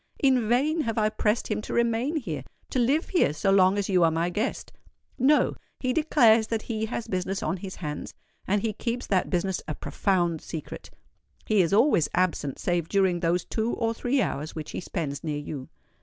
In 0.17 0.49
vain 0.49 0.81
have 0.81 0.97
I 0.97 1.09
pressed 1.09 1.49
him 1.49 1.61
to 1.61 1.75
remain 1.75 2.15
here—to 2.15 2.79
live 2.79 3.09
here 3.09 3.33
so 3.33 3.51
long 3.51 3.77
as 3.77 3.87
you 3.87 4.03
are 4.03 4.09
my 4.09 4.31
guest: 4.31 4.73
no—he 5.19 5.93
declares 5.93 6.47
that 6.47 6.63
he 6.63 6.87
has 6.87 7.07
business 7.07 7.43
on 7.43 7.57
his 7.57 7.75
hands; 7.75 8.15
and 8.47 8.63
he 8.63 8.73
keeps 8.73 9.05
that 9.05 9.29
business 9.29 9.61
a 9.67 9.75
profound 9.75 10.41
secret. 10.41 10.89
He 11.45 11.61
is 11.61 11.71
always 11.71 12.09
absent 12.15 12.57
save 12.57 12.89
during 12.89 13.19
those 13.19 13.45
two 13.45 13.73
or 13.75 13.93
three 13.93 14.23
hours 14.23 14.55
which 14.55 14.71
he 14.71 14.79
spends 14.79 15.23
near 15.23 15.37
you." 15.37 15.69